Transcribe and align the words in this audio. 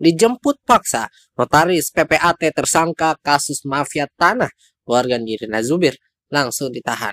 dijemput 0.00 0.62
paksa. 0.64 1.08
Notaris 1.36 1.92
PPAT 1.92 2.52
tersangka 2.54 3.16
kasus 3.20 3.64
mafia 3.66 4.08
tanah 4.16 4.48
keluarga 4.86 5.18
Nirina 5.18 5.60
Zubir 5.60 5.98
langsung 6.30 6.70
ditahan. 6.70 7.12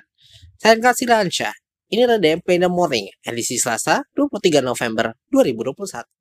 Saya 0.61 0.79
kasih 0.79 1.09
Lansyah. 1.09 1.53
Ini 1.93 2.09
adalah 2.09 2.21
DMP 2.21 2.57
The 2.57 2.69
Morning, 2.71 3.05
edisi 3.21 3.59
Selasa 3.59 4.01
23 4.17 4.65
November 4.65 5.13
2021. 5.29 6.12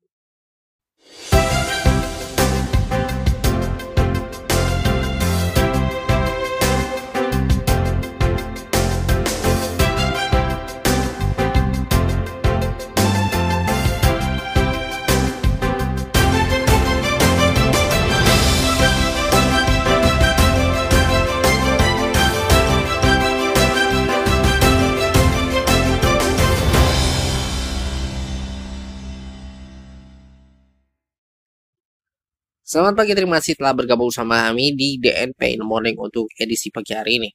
Selamat 32.73 33.05
pagi, 33.05 33.13
terima 33.13 33.37
kasih 33.37 33.53
telah 33.53 33.77
bergabung 33.77 34.09
sama 34.09 34.49
kami 34.49 34.73
di 34.73 34.97
DNP 34.97 35.37
in 35.45 35.61
the 35.61 35.67
Morning 35.69 35.93
untuk 35.93 36.25
edisi 36.41 36.73
pagi 36.73 36.97
hari 36.97 37.21
ini. 37.21 37.29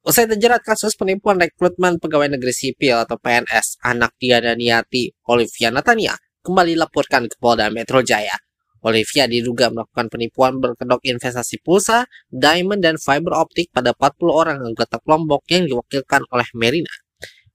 Usai 0.00 0.24
terjerat 0.24 0.64
kasus 0.64 0.96
penipuan 0.96 1.36
rekrutmen 1.36 2.00
pegawai 2.00 2.32
negeri 2.32 2.48
sipil 2.48 2.96
atau 2.96 3.20
PNS, 3.20 3.84
anak 3.84 4.16
Diana 4.16 4.56
Niati, 4.56 5.12
Olivia 5.28 5.68
Natania, 5.68 6.16
kembali 6.40 6.80
laporkan 6.80 7.28
ke 7.28 7.36
Polda 7.36 7.68
Metro 7.68 8.00
Jaya. 8.00 8.40
Olivia 8.88 9.28
diduga 9.28 9.68
melakukan 9.68 10.08
penipuan 10.08 10.56
berkedok 10.56 11.04
investasi 11.12 11.60
pulsa, 11.60 12.08
diamond, 12.32 12.80
dan 12.80 12.96
fiber 12.96 13.36
optik 13.36 13.68
pada 13.68 13.92
40 13.92 14.32
orang 14.32 14.64
anggota 14.64 14.96
kelompok 15.04 15.44
yang 15.52 15.68
diwakilkan 15.68 16.24
oleh 16.32 16.48
Merina. 16.56 16.94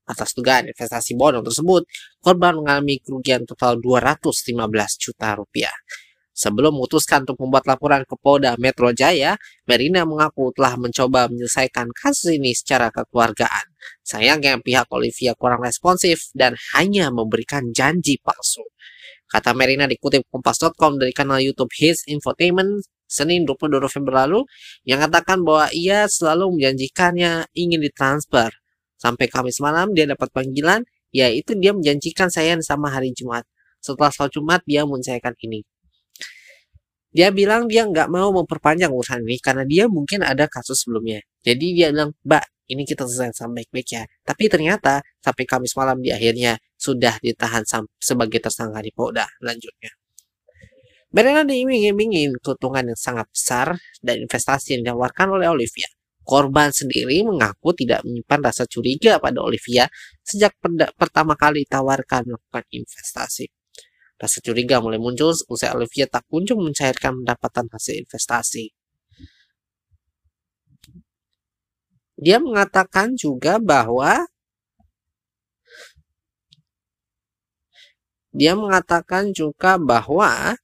Atas 0.06 0.38
dugaan 0.38 0.70
investasi 0.70 1.18
bodong 1.18 1.42
tersebut, 1.42 1.90
korban 2.22 2.62
mengalami 2.62 3.02
kerugian 3.02 3.50
total 3.50 3.82
215 3.82 4.62
juta 5.02 5.34
rupiah. 5.34 5.74
Sebelum 6.40 6.72
memutuskan 6.80 7.28
untuk 7.28 7.44
membuat 7.44 7.68
laporan 7.68 8.08
ke 8.08 8.16
Polda 8.16 8.56
Metro 8.56 8.96
Jaya, 8.96 9.36
Merina 9.68 10.08
mengaku 10.08 10.56
telah 10.56 10.80
mencoba 10.80 11.28
menyelesaikan 11.28 11.92
kasus 11.92 12.32
ini 12.32 12.56
secara 12.56 12.88
kekeluargaan. 12.96 13.76
Sayangnya 14.08 14.56
pihak 14.64 14.88
Olivia 14.96 15.36
kurang 15.36 15.60
responsif 15.60 16.32
dan 16.32 16.56
hanya 16.72 17.12
memberikan 17.12 17.76
janji 17.76 18.24
palsu. 18.24 18.64
Kata 19.28 19.52
Merina 19.52 19.84
dikutip 19.84 20.32
kompas.com 20.32 20.96
dari 20.96 21.12
kanal 21.12 21.44
YouTube 21.44 21.76
His 21.76 22.08
Infotainment 22.08 22.88
Senin 23.04 23.44
22 23.44 23.84
November 23.84 24.24
lalu 24.24 24.48
yang 24.88 25.04
katakan 25.04 25.44
bahwa 25.44 25.68
ia 25.76 26.08
selalu 26.08 26.56
menjanjikannya 26.56 27.52
ingin 27.52 27.84
ditransfer. 27.84 28.56
Sampai 28.96 29.28
Kamis 29.28 29.60
malam 29.60 29.92
dia 29.92 30.08
dapat 30.08 30.32
panggilan, 30.32 30.88
yaitu 31.12 31.52
dia 31.60 31.76
menjanjikan 31.76 32.32
saya 32.32 32.56
sama 32.64 32.96
hari 32.96 33.12
Jumat. 33.12 33.44
Setelah 33.84 34.12
sholat 34.14 34.32
Jumat 34.32 34.62
dia 34.64 34.88
mencairkan 34.88 35.36
ini. 35.44 35.68
Dia 37.10 37.34
bilang 37.34 37.66
dia 37.66 37.90
nggak 37.90 38.06
mau 38.14 38.30
memperpanjang 38.30 38.94
urusan 38.94 39.26
ini 39.26 39.42
karena 39.42 39.66
dia 39.66 39.90
mungkin 39.90 40.22
ada 40.22 40.46
kasus 40.46 40.86
sebelumnya. 40.86 41.26
Jadi 41.42 41.74
dia 41.74 41.90
bilang, 41.90 42.14
Mbak, 42.22 42.46
ini 42.70 42.86
kita 42.86 43.10
selesaikan 43.10 43.50
baik-baik 43.50 43.90
ya. 43.90 44.04
Tapi 44.22 44.46
ternyata 44.46 45.02
sampai 45.18 45.44
Kamis 45.50 45.74
malam 45.74 45.98
di 46.06 46.14
akhirnya 46.14 46.54
sudah 46.78 47.18
ditahan 47.18 47.66
sebagai 47.98 48.38
tersangka 48.38 48.80
di 48.86 48.94
Polda. 48.94 49.26
Lanjutnya. 49.42 49.90
Mereka 51.10 51.50
diiming-imingin 51.50 52.38
keuntungan 52.38 52.94
yang 52.94 53.00
sangat 53.00 53.26
besar 53.34 53.74
dan 54.06 54.22
investasi 54.22 54.78
yang 54.78 54.86
ditawarkan 54.86 55.42
oleh 55.42 55.50
Olivia. 55.50 55.90
Korban 56.22 56.70
sendiri 56.70 57.26
mengaku 57.26 57.74
tidak 57.74 58.06
menyimpan 58.06 58.54
rasa 58.54 58.70
curiga 58.70 59.18
pada 59.18 59.42
Olivia 59.42 59.90
sejak 60.22 60.54
pertama 60.94 61.34
kali 61.34 61.66
ditawarkan 61.66 62.30
melakukan 62.30 62.66
investasi. 62.70 63.50
Rasa 64.20 64.44
curiga 64.44 64.84
mulai 64.84 65.00
muncul 65.00 65.32
usai 65.32 65.72
Olivia 65.72 66.04
tak 66.04 66.28
kunjung 66.28 66.60
mencairkan 66.60 67.24
pendapatan 67.24 67.72
hasil 67.72 68.04
investasi. 68.04 68.76
Dia 72.20 72.36
mengatakan 72.44 73.16
juga 73.16 73.64
bahwa 73.64 74.28
dia 78.36 78.60
mengatakan 78.60 79.32
juga 79.32 79.80
bahwa 79.80 80.60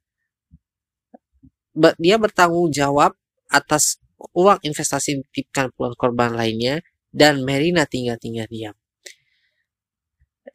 dia 1.96 2.20
bertanggung 2.20 2.76
jawab 2.76 3.16
atas 3.48 4.04
uang 4.36 4.60
investasi 4.68 5.24
dititipkan 5.24 5.72
puluhan 5.76 5.96
korban 5.96 6.36
lainnya 6.36 6.84
dan 7.16 7.40
Merina 7.48 7.88
tinggal-tinggal 7.88 8.52
diam. 8.52 8.76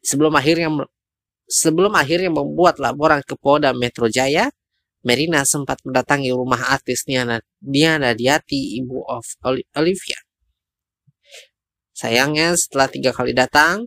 Sebelum 0.05 0.33
akhirnya 0.37 0.69
Sebelum 1.51 1.91
akhirnya 1.99 2.31
membuat 2.31 2.79
laporan 2.79 3.19
ke 3.27 3.35
Polda 3.35 3.75
Metro 3.75 4.07
Jaya, 4.07 4.47
Merina 5.03 5.43
sempat 5.43 5.83
mendatangi 5.83 6.31
rumah 6.31 6.71
artis 6.71 7.03
Diana, 7.03 7.43
Diana 7.59 8.15
Diati, 8.15 8.79
ibu 8.79 9.03
of 9.03 9.27
Olivia. 9.75 10.15
Sayangnya 11.91 12.55
setelah 12.55 12.87
tiga 12.87 13.11
kali 13.11 13.35
datang, 13.35 13.83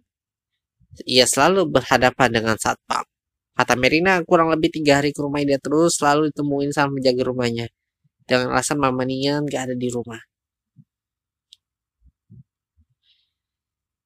ia 1.08 1.25
selalu 1.25 1.72
berhadapan 1.72 2.28
dengan 2.36 2.56
satpam. 2.60 3.08
Kata 3.56 3.75
Merina, 3.81 4.20
kurang 4.28 4.52
lebih 4.52 4.69
tiga 4.69 5.00
hari 5.00 5.16
ke 5.16 5.25
rumah 5.25 5.41
dia 5.41 5.56
terus 5.56 5.96
selalu 5.96 6.34
ditemuin 6.34 6.70
sama 6.75 7.00
menjaga 7.00 7.22
rumahnya. 7.32 7.66
Dengan 8.28 8.52
alasan 8.52 8.76
mamanya 8.76 9.41
gak 9.46 9.72
ada 9.72 9.75
di 9.78 9.88
rumah. 9.88 10.20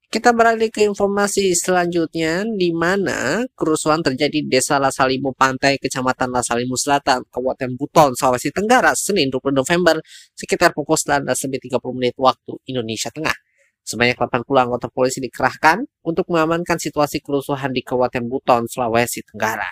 Kita 0.08 0.32
beralih 0.32 0.72
ke 0.72 0.88
informasi 0.88 1.52
selanjutnya 1.52 2.40
di 2.56 2.72
mana 2.72 3.44
kerusuhan 3.52 4.00
terjadi 4.00 4.40
di 4.40 4.48
Desa 4.48 4.80
Lasalimu 4.80 5.36
Pantai, 5.36 5.76
Kecamatan 5.76 6.32
Lasalimu 6.32 6.80
Selatan, 6.80 7.28
Kabupaten 7.28 7.76
Buton, 7.76 8.16
Sulawesi 8.16 8.48
Tenggara, 8.48 8.96
Senin 8.96 9.28
20 9.28 9.52
November, 9.52 10.00
sekitar 10.32 10.72
pukul 10.72 10.96
19.30 10.96 11.68
menit 11.92 12.16
waktu 12.16 12.56
Indonesia 12.72 13.12
Tengah. 13.12 13.36
Sebanyak 13.84 14.16
80 14.16 14.48
anggota 14.48 14.88
polisi 14.88 15.20
dikerahkan 15.20 15.84
untuk 16.00 16.24
mengamankan 16.32 16.80
situasi 16.80 17.20
kerusuhan 17.20 17.76
di 17.76 17.84
Kabupaten 17.84 18.24
Buton, 18.32 18.64
Sulawesi 18.64 19.20
Tenggara. 19.28 19.68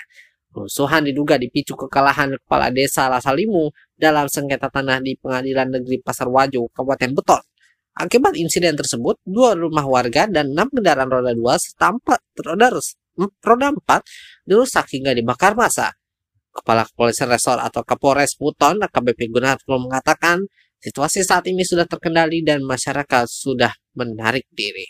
Kerusuhan 0.52 1.08
diduga 1.08 1.40
dipicu 1.40 1.80
kekalahan 1.80 2.36
kepala 2.44 2.68
desa 2.68 3.08
Lasalimu 3.08 3.72
dalam 3.96 4.28
sengketa 4.28 4.68
tanah 4.68 5.00
di 5.00 5.16
Pengadilan 5.16 5.80
Negeri 5.80 6.04
Pasar 6.04 6.28
Wajo, 6.28 6.68
Kabupaten 6.76 7.16
Buton. 7.16 7.55
Akibat 7.96 8.36
insiden 8.36 8.76
tersebut, 8.76 9.16
dua 9.24 9.56
rumah 9.56 9.88
warga 9.88 10.28
dan 10.28 10.52
enam 10.52 10.68
kendaraan 10.68 11.08
roda 11.08 11.32
dua 11.32 11.56
serta 11.56 11.96
roda, 12.44 12.68
roda 13.40 13.66
empat 13.72 14.04
dirusak 14.44 14.92
hingga 14.92 15.16
dibakar 15.16 15.56
masa. 15.56 15.96
Kepala 16.52 16.84
Kepolisian 16.84 17.32
Resor 17.32 17.56
atau 17.56 17.80
Kapolres 17.84 18.36
Buton, 18.36 18.84
AKBP 18.84 19.32
Gunarto 19.32 19.80
mengatakan 19.80 20.44
situasi 20.76 21.24
saat 21.24 21.48
ini 21.48 21.64
sudah 21.64 21.88
terkendali 21.88 22.44
dan 22.44 22.64
masyarakat 22.68 23.24
sudah 23.28 23.72
menarik 23.96 24.44
diri. 24.52 24.84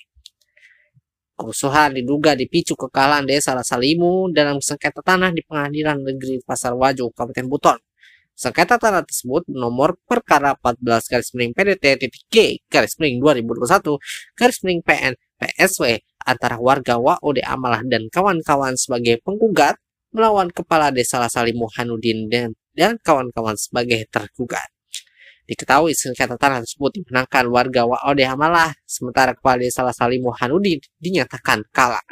Kerusuhan 1.38 1.94
diduga 1.94 2.34
dipicu 2.34 2.74
kekalahan 2.74 3.22
desa 3.22 3.54
Lasalimu 3.54 4.34
dalam 4.34 4.58
sengketa 4.58 5.04
tanah 5.04 5.30
di 5.30 5.46
pengadilan 5.46 6.02
negeri 6.02 6.42
Pasar 6.42 6.74
Wajo, 6.74 7.14
Kabupaten 7.14 7.46
Buton. 7.46 7.78
Sengketa 8.36 8.76
tanah 8.76 9.00
tersebut 9.00 9.48
nomor 9.48 9.96
perkara 10.04 10.52
14 10.60 11.08
garis 11.08 11.32
miring 11.32 11.56
PDT 11.56 11.84
titik 11.96 12.24
G 12.28 12.36
garis 12.68 13.00
miring 13.00 13.16
2021 13.24 13.96
garis 14.36 14.58
miring 14.60 14.84
PN 14.84 15.12
PSW 15.40 16.04
antara 16.20 16.60
warga 16.60 17.00
WOD 17.00 17.40
Amalah 17.48 17.80
dan 17.88 18.12
kawan-kawan 18.12 18.76
sebagai 18.76 19.24
penggugat 19.24 19.80
melawan 20.12 20.52
Kepala 20.52 20.92
Desa 20.92 21.16
Lasali 21.16 21.56
Muhanudin 21.56 22.28
dan, 22.28 22.52
dan 22.76 23.00
kawan-kawan 23.00 23.56
sebagai 23.56 24.04
tergugat. 24.12 24.68
Diketahui 25.46 25.94
sengketa 25.94 26.34
tanah 26.34 26.66
tersebut 26.66 27.00
dimenangkan 27.00 27.46
warga 27.48 27.86
WOD 27.86 28.20
Amalah, 28.26 28.74
sementara 28.82 29.32
Kepala 29.32 29.62
Desa 29.62 29.80
Lasali 29.86 30.18
Muhanudin 30.18 30.82
dinyatakan 30.98 31.64
kalah. 31.70 32.02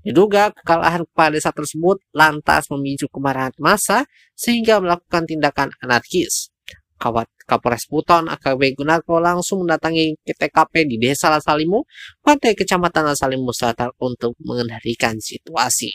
Diduga 0.00 0.48
kekalahan 0.56 1.04
kepala 1.04 1.36
desa 1.36 1.52
tersebut 1.52 2.00
lantas 2.16 2.72
memicu 2.72 3.04
kemarahan 3.12 3.52
massa 3.60 4.08
sehingga 4.32 4.80
melakukan 4.80 5.28
tindakan 5.28 5.68
anarkis. 5.84 6.48
Kawat 6.96 7.28
Kapolres 7.44 7.88
Buton 7.88 8.28
AKB 8.28 8.76
Gunarko 8.76 9.20
langsung 9.20 9.64
mendatangi 9.64 10.20
TKP 10.24 10.84
di 10.84 10.96
Desa 11.00 11.32
Lasalimu, 11.32 11.84
Pantai 12.20 12.52
Kecamatan 12.52 13.12
Lasalimu 13.12 13.52
Selatan 13.56 13.92
untuk 14.00 14.36
mengendalikan 14.44 15.16
situasi. 15.16 15.90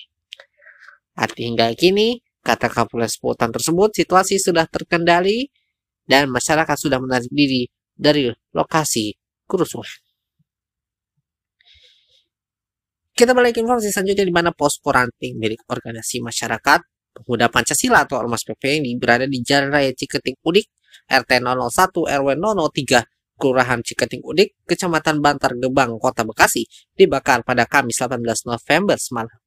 Arti 1.15 1.47
hingga 1.47 1.71
kini, 1.77 2.19
kata 2.41 2.67
Kapolres 2.69 3.21
Buton 3.21 3.53
tersebut, 3.53 3.93
situasi 3.93 4.41
sudah 4.41 4.65
terkendali 4.67 5.49
dan 6.05 6.29
masyarakat 6.29 6.77
sudah 6.77 7.01
menarik 7.01 7.29
diri 7.33 7.69
dari 7.95 8.29
lokasi 8.53 9.15
kerusuhan. 9.49 10.04
Kita 13.15 13.31
balik 13.31 13.55
informasi 13.55 13.95
selanjutnya 13.95 14.27
di 14.27 14.35
mana 14.35 14.51
posko 14.51 14.91
ranting 14.91 15.39
milik 15.39 15.63
organisasi 15.71 16.19
masyarakat 16.19 16.83
Pemuda 17.15 17.47
Pancasila 17.47 18.03
atau 18.03 18.19
Ormas 18.19 18.43
PP 18.43 18.83
yang 18.83 18.99
berada 18.99 19.23
di 19.23 19.39
Jalan 19.39 19.71
Raya 19.71 19.95
Ciketing 19.95 20.35
Udik, 20.43 20.67
RT 21.07 21.39
001 21.39 22.11
RW 22.11 22.27
003, 22.35 23.39
Kelurahan 23.39 23.79
Ciketing 23.79 24.19
Udik, 24.19 24.59
Kecamatan 24.67 25.23
Bantar 25.23 25.55
Gebang, 25.55 25.95
Kota 25.95 26.27
Bekasi, 26.27 26.67
dibakar 26.91 27.47
pada 27.47 27.63
Kamis 27.63 28.03
18 28.03 28.19
November 28.51 28.99
semalam. 28.99 29.39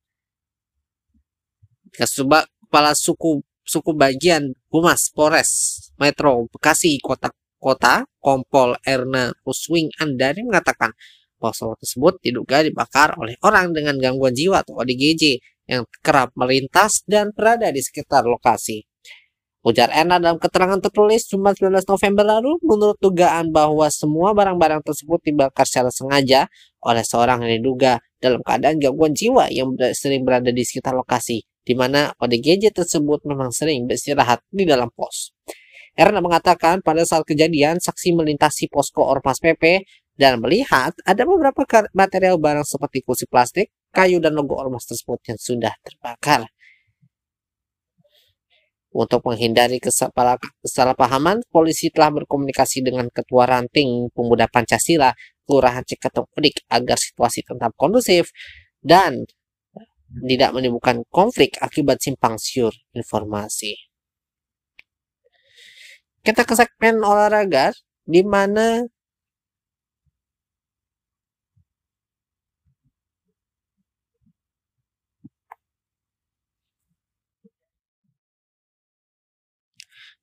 Kepala 1.93 2.97
suku 2.97 3.45
suku 3.69 3.93
bagian 3.93 4.49
Humas 4.73 5.13
Polres 5.13 5.77
Metro 6.01 6.49
Bekasi 6.49 6.97
Kota 7.05 7.29
Kota 7.61 8.09
Kompol 8.17 8.81
Erna 8.81 9.29
Ruswing 9.45 9.93
Andari 10.01 10.41
mengatakan 10.41 10.97
bahwa 11.39 11.79
tersebut 11.79 12.19
diduga 12.21 12.67
dibakar 12.67 13.15
oleh 13.17 13.39
orang 13.47 13.71
dengan 13.71 13.97
gangguan 13.97 14.35
jiwa 14.35 14.67
atau 14.67 14.79
ODGJ 14.83 15.39
yang 15.69 15.87
kerap 16.03 16.35
melintas 16.35 17.07
dan 17.07 17.31
berada 17.31 17.71
di 17.71 17.81
sekitar 17.81 18.27
lokasi. 18.27 18.83
Ujar 19.67 19.91
Erna 19.91 20.23
dalam 20.23 20.39
keterangan 20.39 20.79
tertulis 20.79 21.27
Jumat 21.29 21.59
19 21.59 21.83
November 21.83 22.25
lalu, 22.25 22.57
menurut 22.63 22.97
dugaan 23.03 23.51
bahwa 23.51 23.91
semua 23.91 24.31
barang-barang 24.33 24.87
tersebut 24.87 25.21
dibakar 25.21 25.67
secara 25.67 25.91
sengaja 25.91 26.47
oleh 26.81 27.03
seorang 27.03 27.43
yang 27.45 27.61
diduga 27.61 27.99
dalam 28.23 28.41
keadaan 28.47 28.79
gangguan 28.79 29.13
jiwa 29.13 29.51
yang 29.51 29.75
sering 29.93 30.23
berada 30.23 30.55
di 30.55 30.63
sekitar 30.63 30.95
lokasi, 30.95 31.43
di 31.67 31.75
mana 31.75 32.15
ODGJ 32.17 32.71
tersebut 32.71 33.27
memang 33.27 33.51
sering 33.51 33.85
beristirahat 33.85 34.47
di 34.49 34.63
dalam 34.63 34.89
pos. 34.95 35.35
Erna 35.99 36.23
mengatakan 36.23 36.79
pada 36.79 37.03
saat 37.03 37.27
kejadian, 37.27 37.83
saksi 37.83 38.15
melintasi 38.15 38.71
posko 38.71 39.03
Ormas 39.03 39.43
PP 39.43 39.83
dan 40.19 40.43
melihat 40.43 40.93
ada 41.07 41.23
beberapa 41.23 41.63
material 41.95 42.43
barang 42.43 42.67
seperti 42.67 43.07
kursi 43.07 43.25
plastik, 43.31 43.71
kayu 43.95 44.19
dan 44.19 44.35
logo 44.35 44.59
ormas 44.59 44.83
tersebut 44.83 45.23
yang 45.31 45.39
sudah 45.39 45.73
terbakar. 45.87 46.51
Untuk 48.91 49.23
menghindari 49.23 49.79
kesalahpahaman, 49.79 51.47
polisi 51.55 51.95
telah 51.95 52.11
berkomunikasi 52.11 52.83
dengan 52.83 53.07
Ketua 53.15 53.47
Ranting 53.47 54.11
Pemuda 54.11 54.51
Pancasila, 54.51 55.15
Kelurahan 55.47 55.87
Ciketung 55.87 56.27
Udik, 56.35 56.67
agar 56.67 56.99
situasi 56.99 57.47
tetap 57.47 57.79
kondusif 57.79 58.35
dan 58.83 59.23
tidak 60.09 60.51
menimbulkan 60.51 61.05
konflik 61.15 61.55
akibat 61.63 62.03
simpang 62.03 62.41
siur 62.41 62.75
informasi. 62.97 63.77
Kita 66.25 66.43
ke 66.43 66.59
segmen 66.59 66.99
olahraga, 67.05 67.71
di 68.09 68.25
mana 68.25 68.83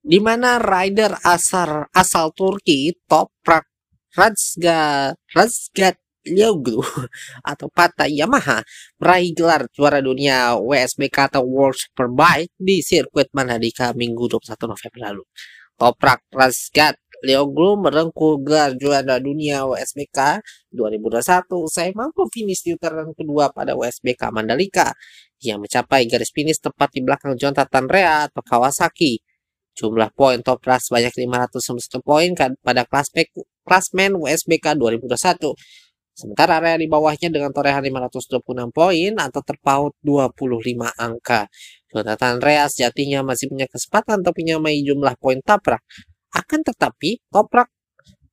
di 0.05 0.21
mana 0.21 0.61
rider 0.61 1.17
asal 1.25 1.89
asal 1.89 2.29
Turki 2.37 2.93
Toprak 3.09 3.65
Razga 4.13 5.09
Razgat 5.33 5.97
Lioglu 6.29 6.85
atau 7.51 7.65
Pata 7.73 8.05
Yamaha 8.05 8.61
meraih 9.01 9.33
gelar 9.33 9.65
juara 9.73 10.05
dunia 10.05 10.61
WSBK 10.61 11.33
atau 11.33 11.43
World 11.49 11.73
Superbike 11.73 12.53
di 12.53 12.85
sirkuit 12.85 13.33
Mandalika 13.33 13.97
Minggu 13.97 14.29
21 14.29 14.69
November 14.69 14.99
lalu. 15.09 15.23
Toprak 15.73 16.21
Razgat 16.29 17.01
Lioglu 17.25 17.81
merengkuh 17.81 18.45
gelar 18.45 18.77
juara 18.77 19.17
dunia 19.17 19.65
WSBK 19.65 20.45
2021 20.69 21.65
usai 21.65 21.89
mampu 21.97 22.29
finish 22.29 22.61
di 22.61 22.77
putaran 22.77 23.09
kedua 23.17 23.49
pada 23.49 23.73
WSBK 23.73 24.29
Mandalika. 24.29 24.93
Yang 25.41 25.65
mencapai 25.65 26.05
garis 26.05 26.29
finish 26.29 26.61
tepat 26.61 26.93
di 26.93 27.01
belakang 27.01 27.33
Jonathan 27.33 27.65
Tanrea 27.69 28.29
atau 28.29 28.45
Kawasaki 28.45 29.24
Jumlah 29.75 30.09
poin 30.15 30.39
top 30.39 30.63
class 30.63 30.87
sebanyak 30.87 31.11
501 31.27 31.99
poin 31.99 32.31
kan 32.31 32.55
pada 32.63 32.87
kelas 32.87 33.11
klasmen 33.67 34.15
USBK 34.15 34.79
2021. 34.79 35.51
Sementara 36.15 36.63
area 36.63 36.79
di 36.79 36.87
bawahnya 36.87 37.27
dengan 37.27 37.51
torehan 37.51 37.83
526 37.83 38.39
poin 38.71 39.11
atau 39.19 39.41
terpaut 39.43 39.91
25 39.99 40.95
angka. 40.95 41.51
Jonathan 41.91 42.39
Rea 42.39 42.71
sejatinya 42.71 43.19
masih 43.27 43.51
punya 43.51 43.67
kesempatan 43.67 44.23
untuk 44.23 44.39
menyamai 44.39 44.79
jumlah 44.79 45.19
poin 45.19 45.43
Taprak. 45.43 45.83
Akan 46.31 46.63
tetapi, 46.63 47.19
Toprak 47.27 47.67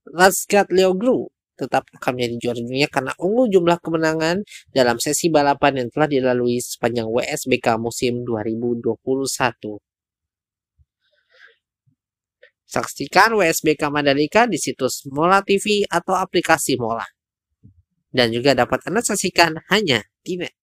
Razgat 0.06 0.71
Leoglu 0.71 1.27
tetap 1.59 1.87
akan 1.95 2.19
menjadi 2.19 2.37
juara 2.38 2.61
dunia 2.62 2.88
karena 2.91 3.12
unggul 3.19 3.47
jumlah 3.50 3.79
kemenangan 3.83 4.47
dalam 4.71 4.99
sesi 4.99 5.31
balapan 5.31 5.83
yang 5.83 5.88
telah 5.91 6.09
dilalui 6.11 6.59
sepanjang 6.59 7.06
WSBK 7.06 7.67
musim 7.83 8.23
2021. 8.27 9.92
Saksikan 12.73 13.37
WSBK 13.37 13.93
Mandalika 13.93 14.49
di 14.49 14.57
situs 14.57 15.05
Mola 15.13 15.45
TV 15.45 15.85
atau 15.85 16.17
aplikasi 16.17 16.81
Mola. 16.81 17.05
Dan 18.09 18.33
juga 18.33 18.57
dapat 18.57 18.89
Anda 18.89 19.05
saksikan 19.05 19.69
hanya 19.69 20.01
di 20.25 20.41
net. 20.41 20.57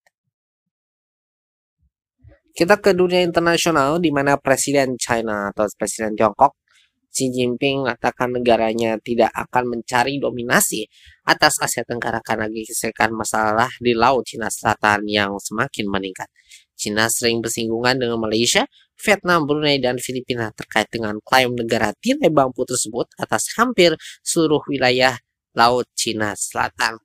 Kita 2.50 2.82
ke 2.82 2.98
dunia 2.98 3.22
internasional 3.22 4.02
di 4.02 4.10
mana 4.10 4.42
Presiden 4.42 4.98
China 4.98 5.54
atau 5.54 5.70
Presiden 5.78 6.18
Tiongkok 6.18 6.58
Xi 7.10 7.34
Jinping 7.34 7.86
mengatakan 7.86 8.30
negaranya 8.34 9.02
tidak 9.02 9.34
akan 9.34 9.78
mencari 9.78 10.22
dominasi 10.22 10.86
atas 11.26 11.58
Asia 11.58 11.82
Tenggara 11.82 12.22
karena 12.22 12.46
gesekan 12.50 13.18
masalah 13.18 13.70
di 13.82 13.98
Laut 13.98 14.30
Cina 14.30 14.50
Selatan 14.50 15.10
yang 15.10 15.34
semakin 15.42 15.90
meningkat. 15.90 16.30
China 16.78 17.10
sering 17.10 17.42
bersinggungan 17.42 17.98
dengan 17.98 18.22
Malaysia 18.22 18.70
Vietnam, 19.00 19.48
Brunei, 19.48 19.80
dan 19.80 19.96
Filipina 19.96 20.52
terkait 20.52 20.92
dengan 20.92 21.16
klaim 21.24 21.56
negara 21.56 21.96
tirai 21.96 22.28
bambu 22.28 22.68
tersebut 22.68 23.08
atas 23.16 23.56
hampir 23.56 23.96
seluruh 24.22 24.60
wilayah 24.68 25.16
Laut 25.56 25.88
Cina 25.96 26.36
Selatan. 26.36 27.00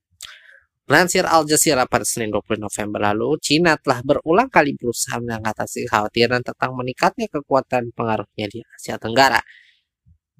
Melansir 0.85 1.25
Al 1.25 1.49
Jazeera 1.49 1.88
pada 1.88 2.05
Senin 2.05 2.29
20 2.29 2.61
November 2.61 3.00
lalu, 3.08 3.41
China 3.41 3.73
telah 3.81 4.05
berulang 4.05 4.52
kali 4.52 4.76
berusaha 4.76 5.17
mengatasi 5.17 5.88
kekhawatiran 5.88 6.44
tentang 6.44 6.76
meningkatnya 6.76 7.25
kekuatan 7.32 7.88
pengaruhnya 7.96 8.46
di 8.52 8.61
Asia 8.61 9.00
Tenggara. 9.00 9.41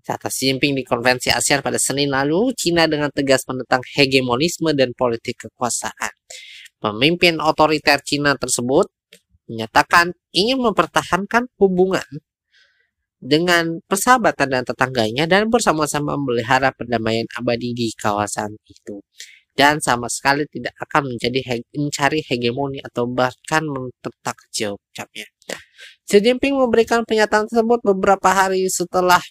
Kata 0.05 0.29
Xi 0.29 0.53
Jinping 0.53 0.77
di 0.77 0.85
konvensi 0.85 1.33
ASEAN 1.33 1.65
pada 1.65 1.81
Senin 1.81 2.12
lalu, 2.12 2.53
China 2.53 2.85
dengan 2.85 3.09
tegas 3.09 3.49
menentang 3.49 3.81
hegemonisme 3.97 4.77
dan 4.77 4.93
politik 4.93 5.49
kekuasaan. 5.49 6.12
Pemimpin 6.77 7.41
otoriter 7.41 8.05
China 8.05 8.37
tersebut 8.37 8.93
menyatakan 9.50 10.17
ingin 10.32 10.61
mempertahankan 10.61 11.49
hubungan 11.61 12.06
dengan 13.24 13.81
persahabatan 13.89 14.48
dan 14.53 14.63
tetangganya 14.69 15.24
dan 15.24 15.48
bersama-sama 15.48 16.17
memelihara 16.20 16.77
perdamaian 16.77 17.24
abadi 17.32 17.72
di 17.72 17.89
kawasan 17.96 18.53
itu 18.69 19.01
dan 19.55 19.79
sama 19.79 20.10
sekali 20.10 20.44
tidak 20.51 20.74
akan 20.82 21.15
menjadi 21.15 21.41
he 21.46 21.56
mencari 21.79 22.20
hegemoni 22.27 22.82
atau 22.82 23.06
bahkan 23.06 23.63
mentetak 23.65 24.34
kecil 24.46 24.77
ucapnya. 24.91 25.31
Xi 26.05 26.20
Jinping 26.20 26.58
memberikan 26.58 27.01
pernyataan 27.06 27.48
tersebut 27.48 27.81
beberapa 27.81 28.29
hari 28.29 28.69
setelah 28.69 29.22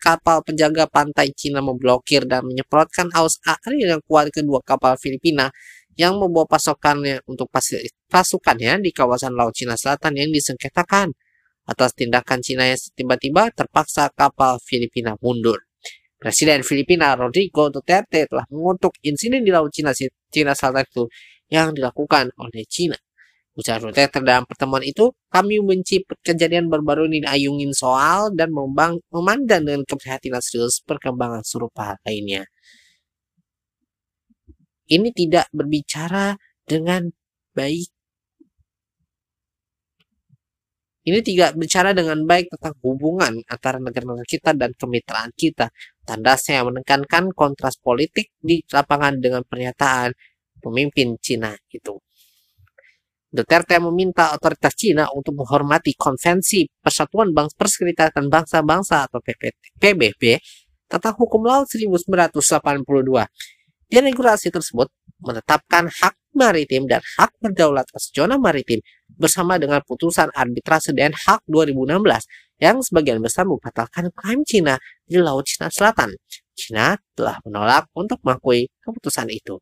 kapal 0.00 0.40
penjaga 0.40 0.88
pantai 0.88 1.34
Cina 1.36 1.60
memblokir 1.60 2.24
dan 2.24 2.48
menyemprotkan 2.48 3.12
aus 3.12 3.36
air 3.44 3.76
yang 3.76 4.00
kuat 4.08 4.32
kedua 4.32 4.64
kapal 4.64 4.96
Filipina 4.96 5.52
yang 5.94 6.18
membawa 6.18 6.46
pasokannya 6.46 7.22
untuk 7.30 7.50
pasukannya 8.10 8.82
di 8.82 8.90
kawasan 8.90 9.34
Laut 9.34 9.54
Cina 9.54 9.78
Selatan 9.78 10.18
yang 10.18 10.30
disengketakan. 10.30 11.14
Atas 11.64 11.96
tindakan 11.96 12.44
Cina 12.44 12.68
yang 12.68 12.76
tiba-tiba 12.92 13.48
terpaksa 13.48 14.12
kapal 14.12 14.60
Filipina 14.60 15.16
mundur. 15.24 15.64
Presiden 16.20 16.60
Filipina 16.60 17.16
Rodrigo 17.16 17.72
Duterte 17.72 18.28
telah 18.28 18.44
mengutuk 18.52 18.92
insiden 19.00 19.44
di 19.44 19.52
Laut 19.52 19.72
Cina, 19.72 19.96
Cina 20.28 20.52
Selatan 20.52 20.84
itu 20.84 21.04
yang 21.48 21.72
dilakukan 21.72 22.36
oleh 22.36 22.68
Cina. 22.68 22.96
Ujar 23.56 23.80
Duterte 23.80 24.20
dalam 24.20 24.44
pertemuan 24.44 24.84
itu, 24.84 25.08
kami 25.32 25.62
benci 25.64 26.04
kejadian 26.20 26.68
baru-baru 26.68 27.08
ini 27.08 27.24
ayungin 27.24 27.72
soal 27.72 28.34
dan 28.34 28.52
memandang 28.52 29.62
dengan 29.64 29.82
keprihatinan 29.88 30.42
serius 30.44 30.84
perkembangan 30.84 31.40
serupa 31.46 31.96
lainnya 32.04 32.44
ini 34.90 35.08
tidak 35.14 35.48
berbicara 35.54 36.36
dengan 36.64 37.08
baik. 37.56 37.88
Ini 41.04 41.20
tidak 41.20 41.60
bicara 41.60 41.92
dengan 41.92 42.24
baik 42.24 42.48
tentang 42.56 42.80
hubungan 42.80 43.36
antara 43.44 43.76
negara-negara 43.76 44.24
kita 44.24 44.56
dan 44.56 44.72
kemitraan 44.72 45.28
kita. 45.36 45.68
Tandasnya 46.00 46.64
menekankan 46.64 47.36
kontras 47.36 47.76
politik 47.76 48.32
di 48.40 48.64
lapangan 48.72 49.20
dengan 49.20 49.44
pernyataan 49.44 50.16
pemimpin 50.64 51.20
Cina 51.20 51.52
itu. 51.68 52.00
Duterte 53.28 53.76
meminta 53.84 54.32
otoritas 54.32 54.72
Cina 54.78 55.10
untuk 55.12 55.36
menghormati 55.44 55.92
Konvensi 55.92 56.64
Persatuan 56.80 57.36
Bangsa 57.36 57.52
Perserikatan 57.58 58.32
Bangsa-Bangsa 58.32 59.10
atau 59.10 59.20
PBB 59.76 60.40
tentang 60.88 61.14
hukum 61.18 61.44
laut 61.44 61.68
1982 61.68 63.26
di 63.88 63.98
regulasi 64.00 64.50
tersebut 64.50 64.88
menetapkan 65.22 65.88
hak 65.88 66.14
maritim 66.34 66.84
dan 66.90 67.00
hak 67.16 67.30
berdaulat 67.38 67.86
atas 67.88 68.10
zona 68.10 68.36
maritim 68.36 68.82
bersama 69.14 69.56
dengan 69.56 69.80
putusan 69.86 70.28
arbitrase 70.34 70.90
Den 70.90 71.14
Haag 71.14 71.46
2016 71.46 72.60
yang 72.62 72.82
sebagian 72.82 73.18
besar 73.22 73.46
membatalkan 73.46 74.10
klaim 74.14 74.42
Cina 74.42 74.78
di 75.06 75.18
Laut 75.18 75.46
Cina 75.46 75.70
Selatan. 75.70 76.14
Cina 76.54 76.94
telah 77.14 77.38
menolak 77.46 77.90
untuk 77.94 78.22
mengakui 78.22 78.70
keputusan 78.82 79.30
itu. 79.30 79.58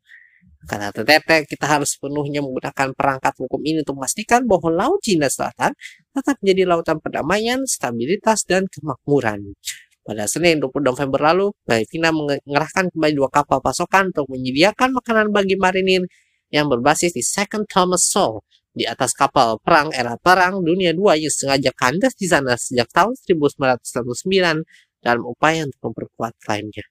Karena 0.63 0.95
TTT, 0.95 1.43
kita 1.43 1.67
harus 1.67 1.99
sepenuhnya 1.99 2.39
menggunakan 2.39 2.95
perangkat 2.95 3.35
hukum 3.35 3.59
ini 3.67 3.83
untuk 3.83 3.99
memastikan 3.99 4.47
bahwa 4.47 4.71
Laut 4.71 5.03
Cina 5.03 5.27
Selatan 5.27 5.75
tetap 6.15 6.39
menjadi 6.39 6.63
lautan 6.69 6.97
perdamaian, 7.03 7.67
stabilitas, 7.67 8.47
dan 8.47 8.71
kemakmuran. 8.71 9.59
Pada 10.03 10.27
Senin 10.27 10.59
20 10.59 10.83
November 10.83 11.31
lalu, 11.31 11.55
Filipina 11.63 12.11
mengerahkan 12.11 12.91
kembali 12.91 13.13
dua 13.15 13.31
kapal 13.31 13.63
pasokan 13.63 14.11
untuk 14.11 14.27
menyediakan 14.35 14.99
makanan 14.99 15.31
bagi 15.31 15.55
marinir 15.55 16.03
yang 16.51 16.67
berbasis 16.67 17.15
di 17.15 17.23
Second 17.23 17.63
Thomas 17.71 18.11
Sowell 18.11 18.43
di 18.75 18.83
atas 18.83 19.15
kapal 19.15 19.63
perang 19.63 19.95
era 19.95 20.19
Perang 20.19 20.59
Dunia 20.59 20.91
II 20.91 21.07
yang 21.15 21.31
sengaja 21.31 21.71
kandas 21.71 22.19
di 22.19 22.27
sana 22.27 22.59
sejak 22.59 22.91
tahun 22.91 23.15
1999 23.15 24.99
dalam 24.99 25.23
upaya 25.23 25.63
untuk 25.63 25.93
memperkuat 25.93 26.35
klaimnya. 26.43 26.83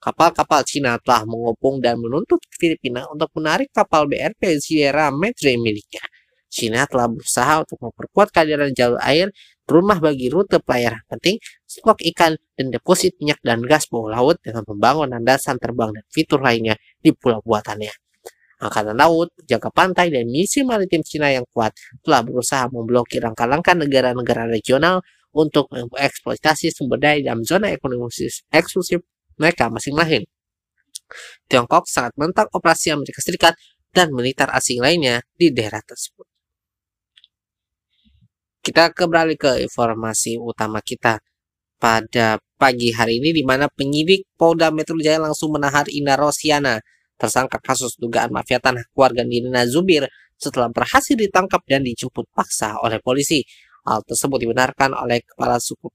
Kapal-kapal 0.00 0.64
Cina 0.64 0.96
telah 0.96 1.28
mengopung 1.28 1.76
dan 1.84 2.00
menuntut 2.00 2.40
Filipina 2.56 3.04
untuk 3.12 3.28
menarik 3.36 3.68
kapal 3.68 4.08
BRP 4.08 4.56
Sierra 4.64 5.12
Madre 5.12 5.60
miliknya. 5.60 6.00
Cina 6.48 6.88
telah 6.88 7.06
berusaha 7.06 7.68
untuk 7.68 7.78
memperkuat 7.84 8.32
kehadiran 8.32 8.72
jalur 8.72 8.96
air 9.04 9.28
rumah 9.70 10.02
bagi 10.02 10.26
rute 10.26 10.58
pelayaran 10.58 11.00
penting, 11.06 11.38
stok 11.64 12.02
ikan, 12.12 12.34
dan 12.58 12.66
deposit 12.74 13.14
minyak 13.22 13.38
dan 13.46 13.62
gas 13.62 13.86
bawah 13.86 14.10
laut 14.18 14.36
dengan 14.42 14.66
membangun 14.66 15.14
landasan 15.14 15.56
terbang 15.62 15.94
dan 15.94 16.04
fitur 16.10 16.42
lainnya 16.42 16.74
di 16.98 17.14
pulau 17.14 17.38
buatannya. 17.46 17.94
Angkatan 18.60 18.92
Laut, 18.92 19.32
jaga 19.48 19.72
pantai, 19.72 20.12
dan 20.12 20.28
misi 20.28 20.60
maritim 20.60 21.00
Cina 21.00 21.32
yang 21.32 21.48
kuat 21.48 21.72
telah 22.04 22.20
berusaha 22.20 22.68
memblokir 22.68 23.24
langkah-langkah 23.24 23.72
negara-negara 23.72 24.44
regional 24.44 25.00
untuk 25.32 25.70
mengeksploitasi 25.72 26.68
sumber 26.74 27.00
daya 27.00 27.24
dalam 27.24 27.40
zona 27.46 27.72
ekonomi 27.72 28.10
eksklusif 28.52 29.00
mereka 29.40 29.72
masing-masing. 29.72 30.28
Tiongkok 31.48 31.88
sangat 31.88 32.12
menentang 32.20 32.52
operasi 32.52 32.92
Amerika 32.92 33.24
Serikat 33.24 33.56
dan 33.90 34.12
militer 34.12 34.46
asing 34.52 34.78
lainnya 34.78 35.24
di 35.34 35.50
daerah 35.50 35.82
tersebut. 35.82 36.19
Kita 38.70 38.94
kembali 38.94 39.34
ke 39.34 39.66
informasi 39.66 40.38
utama 40.38 40.78
kita 40.78 41.18
pada 41.74 42.38
pagi 42.54 42.94
hari 42.94 43.18
ini 43.18 43.34
di 43.34 43.42
mana 43.42 43.66
penyidik 43.66 44.30
Polda 44.38 44.70
Metro 44.70 44.94
Jaya 44.94 45.18
langsung 45.18 45.50
menahan 45.50 45.90
Ina 45.90 46.14
Rosiana, 46.14 46.78
tersangka 47.18 47.58
kasus 47.58 47.98
dugaan 47.98 48.30
mafia 48.30 48.62
tanah 48.62 48.86
keluarga 48.94 49.26
Nirina 49.26 49.66
Zubir 49.66 50.06
setelah 50.38 50.70
berhasil 50.70 51.18
ditangkap 51.18 51.66
dan 51.66 51.82
dijemput 51.82 52.30
paksa 52.30 52.78
oleh 52.78 53.02
polisi. 53.02 53.42
Hal 53.82 54.06
tersebut 54.06 54.38
dibenarkan 54.38 54.94
oleh 54.94 55.18
Kepala 55.26 55.58
Suku 55.58 55.90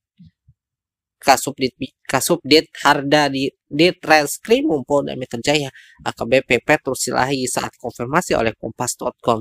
Kasubdit 1.15 1.79
Kasubdit 2.03 2.75
Harda 2.83 3.31
di 3.31 3.47
Ditreskrim 3.71 4.67
Polda 4.83 5.15
Metro 5.15 5.39
Jaya 5.39 5.71
AKBP 6.03 6.59
Petrus 6.59 7.07
Silahi 7.07 7.47
saat 7.47 7.71
konfirmasi 7.79 8.35
oleh 8.35 8.51
Kompas.com. 8.51 9.39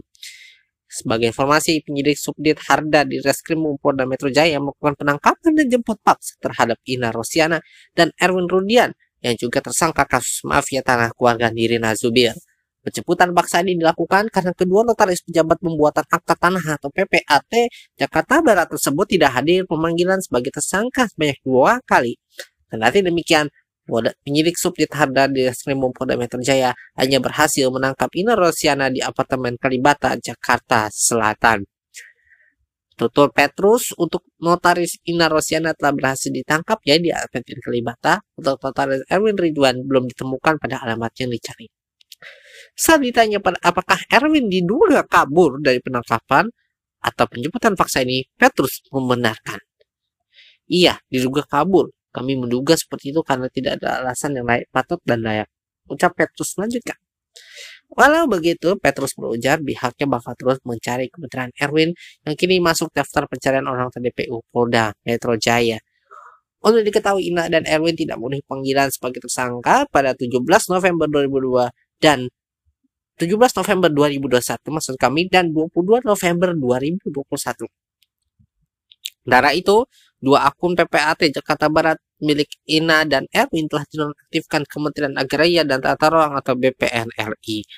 Sebagai 0.95 1.35
informasi, 1.35 1.83
penyidik 1.83 2.15
Subdit 2.15 2.63
Harda 2.71 3.03
di 3.03 3.19
Reskrim 3.19 3.67
Polda 3.83 4.07
Metro 4.07 4.31
Jaya 4.31 4.63
melakukan 4.63 4.95
penangkapan 4.95 5.51
dan 5.59 5.67
jemput 5.67 5.99
paksa 5.99 6.39
terhadap 6.39 6.79
Ina 6.87 7.11
Rosiana 7.11 7.59
dan 7.99 8.15
Erwin 8.15 8.47
Rudian 8.47 8.95
yang 9.19 9.35
juga 9.35 9.59
tersangka 9.59 10.07
kasus 10.07 10.47
mafia 10.47 10.87
tanah 10.87 11.11
keluarga 11.19 11.51
Nirina 11.51 11.99
Zubir. 11.99 12.39
Penjemputan 12.87 13.35
paksa 13.35 13.67
ini 13.67 13.75
dilakukan 13.75 14.31
karena 14.31 14.55
kedua 14.55 14.87
notaris 14.87 15.25
pejabat 15.27 15.59
pembuatan 15.59 16.05
akta 16.07 16.39
tanah 16.39 16.79
atau 16.79 16.93
PPAT 16.95 17.53
Jakarta 17.99 18.45
Barat 18.45 18.71
tersebut 18.71 19.19
tidak 19.19 19.35
hadir 19.35 19.67
pemanggilan 19.67 20.23
sebagai 20.23 20.55
tersangka 20.55 21.11
sebanyak 21.11 21.43
dua 21.43 21.83
kali. 21.83 22.21
Kendati 22.71 23.03
demikian, 23.03 23.51
penyidik 24.25 24.57
subdit 24.57 24.89
Harda 24.93 25.29
di 25.29 25.45
Reskrimum 25.45 25.93
Polda 25.93 26.17
Metro 26.17 26.41
Jaya 26.41 26.73
hanya 26.97 27.21
berhasil 27.21 27.69
menangkap 27.69 28.09
Ina 28.17 28.33
Rosiana 28.33 28.89
di 28.89 29.05
apartemen 29.05 29.61
Kalibata, 29.61 30.17
Jakarta 30.17 30.89
Selatan. 30.89 31.69
Tutur 32.95 33.35
Petrus 33.35 33.91
untuk 33.99 34.23
notaris 34.39 35.03
Ina 35.11 35.27
Rosiana 35.27 35.75
telah 35.75 35.91
berhasil 35.91 36.31
ditangkap 36.31 36.79
ya 36.87 36.97
di 36.97 37.11
apartemen 37.11 37.59
Kalibata. 37.59 38.23
Untuk 38.39 38.63
notaris 38.63 39.03
Erwin 39.11 39.35
Ridwan 39.35 39.83
belum 39.83 40.07
ditemukan 40.15 40.63
pada 40.63 40.79
alamat 40.81 41.11
yang 41.19 41.35
dicari. 41.35 41.67
Saat 42.75 43.03
ditanya 43.03 43.43
pada 43.43 43.59
apakah 43.61 43.99
Erwin 44.09 44.47
diduga 44.47 45.03
kabur 45.05 45.59
dari 45.59 45.83
penangkapan 45.83 46.47
atau 47.05 47.25
penjemputan 47.29 47.77
paksa 47.77 48.01
ini, 48.07 48.25
Petrus 48.39 48.81
membenarkan. 48.89 49.61
Iya, 50.65 50.97
diduga 51.13 51.45
kabur. 51.45 51.93
Kami 52.15 52.39
menduga 52.39 52.79
seperti 52.79 53.11
itu 53.11 53.21
karena 53.27 53.51
tidak 53.51 53.83
ada 53.83 54.07
alasan 54.07 54.39
yang 54.39 54.47
layak, 54.47 54.71
patut 54.71 55.03
dan 55.03 55.27
layak. 55.27 55.51
Ucap 55.91 56.15
Petrus 56.15 56.55
melanjutkan. 56.55 56.95
Walau 57.91 58.31
begitu, 58.31 58.79
Petrus 58.79 59.19
berujar 59.19 59.59
pihaknya 59.63 60.07
bakal 60.07 60.35
terus 60.39 60.59
mencari 60.63 61.11
kebenaran 61.11 61.51
Erwin 61.59 61.91
yang 62.23 62.35
kini 62.39 62.63
masuk 62.63 62.91
daftar 62.95 63.27
pencarian 63.27 63.67
orang 63.67 63.91
TDPU 63.91 64.47
Polda 64.51 64.95
Metro 65.03 65.35
Jaya. 65.35 65.79
Untuk 66.65 66.81
diketahui 66.81 67.29
Ina 67.29 67.53
dan 67.53 67.69
Erwin 67.69 67.93
tidak 67.93 68.17
memenuhi 68.17 68.43
panggilan 68.47 68.89
sebagai 68.89 69.21
tersangka 69.27 69.85
pada 69.91 70.17
17 70.17 70.41
November 70.73 71.07
2002 71.13 71.71
dan 72.01 72.31
17 73.21 73.31
November 73.37 73.89
2021 73.93 74.75
maksud 74.75 74.95
kami 74.99 75.31
dan 75.31 75.53
22 75.53 76.03
November 76.03 76.51
2021. 76.57 77.69
Dari 79.25 79.51
itu, 79.57 79.77
dua 80.25 80.49
akun 80.49 80.73
PPAT 80.73 81.29
Jakarta 81.29 81.69
Barat 81.69 82.01
milik 82.25 82.49
Ina 82.65 83.05
dan 83.05 83.29
Erwin 83.29 83.69
telah 83.69 83.85
dinonaktifkan 83.85 84.65
Kementerian 84.65 85.15
Agraria 85.21 85.63
dan 85.69 85.85
Tata 85.85 86.09
Ruang 86.09 86.33
atau 86.41 86.57
BPN 86.57 87.13
RI. 87.13 87.69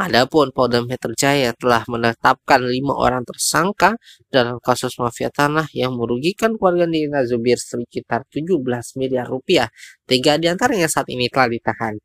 Adapun 0.00 0.48
Polda 0.56 0.80
Metro 0.80 1.12
Jaya 1.12 1.52
telah 1.52 1.84
menetapkan 1.84 2.64
lima 2.64 2.96
orang 2.96 3.20
tersangka 3.20 4.00
dalam 4.32 4.56
kasus 4.64 4.96
mafia 4.96 5.28
tanah 5.28 5.68
yang 5.76 5.92
merugikan 5.92 6.56
keluarga 6.56 6.88
Nina 6.88 7.20
Zubir 7.28 7.60
sekitar 7.60 8.24
17 8.32 8.64
miliar 8.96 9.28
rupiah. 9.28 9.68
Tiga 10.08 10.40
di 10.40 10.48
antaranya 10.48 10.88
saat 10.88 11.10
ini 11.12 11.28
telah 11.28 11.52
ditahan. 11.52 12.00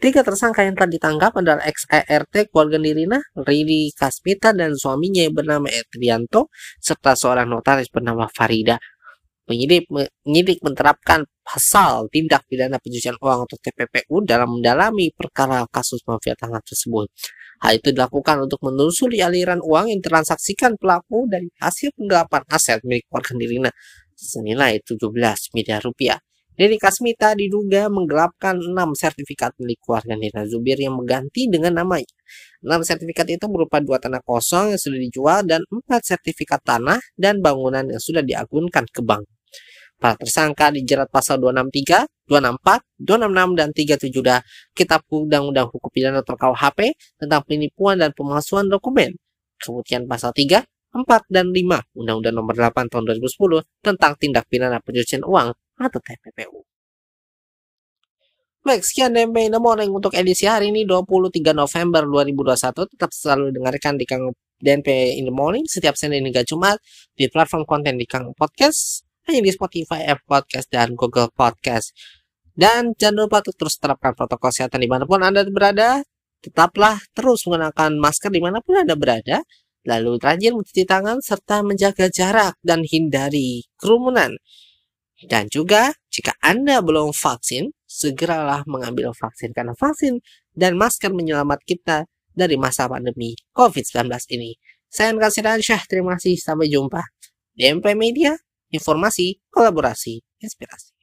Tiga 0.00 0.24
tersangka 0.24 0.64
yang 0.64 0.76
telah 0.76 0.90
ditangkap 0.96 1.32
adalah 1.36 1.60
XERT 1.64 2.48
keluarga 2.48 2.80
Nirina, 2.80 3.20
Ridi 3.36 3.92
Kasmita, 3.92 4.56
dan 4.56 4.72
suaminya 4.72 5.20
yang 5.24 5.36
bernama 5.36 5.68
Etrianto, 5.68 6.48
serta 6.80 7.12
seorang 7.12 7.44
notaris 7.48 7.92
bernama 7.92 8.24
Farida. 8.32 8.80
Penyidik, 9.48 9.90
penyidik 10.22 10.58
menerapkan 10.62 11.26
pasal 11.42 12.06
tindak 12.14 12.46
pidana 12.46 12.78
pencucian 12.78 13.18
uang 13.18 13.48
atau 13.48 13.56
TPPU 13.58 14.22
dalam 14.22 14.60
mendalami 14.60 15.10
perkara 15.10 15.66
kasus 15.66 15.98
mafia 16.06 16.38
tanah 16.38 16.62
tersebut. 16.62 17.10
Hal 17.60 17.76
itu 17.76 17.92
dilakukan 17.92 18.46
untuk 18.46 18.62
menelusuri 18.64 19.20
aliran 19.20 19.60
uang 19.60 19.92
yang 19.92 20.00
transaksikan 20.00 20.78
pelaku 20.80 21.28
dari 21.28 21.50
hasil 21.60 21.92
penggelapan 21.92 22.42
aset 22.48 22.80
milik 22.86 23.04
keluarga 23.10 23.32
Nirina 23.36 23.70
senilai 24.14 24.80
17 24.80 25.52
miliar 25.52 25.80
rupiah. 25.84 26.20
Deni 26.60 26.76
Kasmita 26.76 27.32
diduga 27.32 27.88
menggelapkan 27.88 28.60
6 28.60 28.76
sertifikat 28.92 29.56
milik 29.56 29.80
keluarga 29.80 30.12
Nina 30.12 30.44
Zubir 30.44 30.76
yang 30.76 30.92
mengganti 30.92 31.48
dengan 31.48 31.80
namanya. 31.80 32.04
6 32.60 32.84
sertifikat 32.84 33.32
itu 33.32 33.48
berupa 33.48 33.80
dua 33.80 33.96
tanah 33.96 34.20
kosong 34.20 34.76
yang 34.76 34.76
sudah 34.76 35.00
dijual 35.00 35.40
dan 35.48 35.64
4 35.64 35.88
sertifikat 36.04 36.60
tanah 36.60 37.00
dan 37.16 37.40
bangunan 37.40 37.88
yang 37.88 37.96
sudah 37.96 38.20
diagunkan 38.20 38.84
ke 38.92 39.00
bank. 39.00 39.24
Para 39.96 40.20
tersangka 40.20 40.68
dijerat 40.68 41.08
pasal 41.08 41.40
263, 41.40 42.28
264, 42.28 42.84
266, 43.08 43.56
dan 43.56 43.68
37 43.72 44.76
Kitab 44.76 45.00
Undang-Undang 45.08 45.72
Hukum 45.72 45.88
Pidana 45.88 46.20
atau 46.20 46.36
KUHP 46.36 46.92
tentang 47.24 47.40
penipuan 47.48 47.96
dan 47.96 48.12
pemalsuan 48.12 48.68
dokumen. 48.68 49.16
Kemudian 49.56 50.04
pasal 50.04 50.36
3, 50.36 50.60
4, 50.92 51.24
dan 51.32 51.56
5 51.56 51.96
Undang-Undang 51.96 52.36
Nomor 52.36 52.52
8 52.52 52.92
Tahun 52.92 53.04
2010 53.16 53.64
tentang 53.80 54.12
tindak 54.20 54.44
pidana 54.52 54.76
pencucian 54.84 55.24
uang 55.24 55.56
atau 55.80 56.00
TPPU. 56.00 56.60
Baik, 58.60 58.84
sekian 58.84 59.16
DMP 59.16 59.48
in 59.48 59.56
the 59.56 59.62
morning 59.62 59.88
untuk 59.88 60.12
edisi 60.12 60.44
hari 60.44 60.68
ini 60.68 60.84
23 60.84 61.56
November 61.56 62.04
2021. 62.04 62.92
Tetap 62.92 63.08
selalu 63.08 63.56
dengarkan 63.56 63.96
di 63.96 64.04
Kang 64.04 64.36
DNP 64.60 65.16
in 65.16 65.24
the 65.24 65.32
morning 65.32 65.64
setiap 65.64 65.96
Senin 65.96 66.28
hingga 66.28 66.44
Jumat 66.44 66.76
di 67.16 67.24
platform 67.32 67.64
konten 67.64 67.96
di 67.96 68.04
Kang 68.04 68.36
Podcast, 68.36 69.08
hanya 69.24 69.40
di 69.40 69.48
Spotify, 69.48 70.04
App 70.04 70.20
Podcast, 70.28 70.68
dan 70.68 70.92
Google 70.92 71.32
Podcast. 71.32 71.96
Dan 72.52 72.92
jangan 73.00 73.24
lupa 73.24 73.40
untuk 73.40 73.56
terus 73.56 73.80
terapkan 73.80 74.12
protokol 74.12 74.52
kesehatan 74.52 74.84
di 74.84 74.88
mana 74.92 75.08
pun 75.08 75.24
Anda 75.24 75.40
berada. 75.48 76.04
Tetaplah 76.44 77.00
terus 77.16 77.48
menggunakan 77.48 77.96
masker 77.96 78.28
di 78.28 78.44
mana 78.44 78.60
pun 78.60 78.76
Anda 78.76 78.92
berada. 78.92 79.40
Lalu 79.88 80.20
rajin 80.20 80.52
mencuci 80.52 80.84
tangan 80.84 81.24
serta 81.24 81.64
menjaga 81.64 82.12
jarak 82.12 82.60
dan 82.60 82.84
hindari 82.84 83.64
kerumunan. 83.80 84.36
Dan 85.26 85.52
juga 85.52 85.92
jika 86.08 86.32
Anda 86.40 86.80
belum 86.80 87.12
vaksin, 87.12 87.72
segeralah 87.84 88.64
mengambil 88.64 89.12
vaksin 89.12 89.52
karena 89.52 89.76
vaksin 89.76 90.24
dan 90.56 90.80
masker 90.80 91.12
menyelamat 91.12 91.60
kita 91.66 92.08
dari 92.32 92.56
masa 92.56 92.88
pandemi 92.88 93.36
COVID-19 93.52 94.08
ini. 94.32 94.56
Saya 94.90 95.14
Anka 95.14 95.30
Syah, 95.30 95.82
terima 95.86 96.16
kasih. 96.18 96.34
Sampai 96.40 96.66
jumpa. 96.66 97.04
DMP 97.54 97.94
Media, 97.94 98.34
informasi, 98.72 99.38
kolaborasi, 99.52 100.18
inspirasi. 100.40 100.96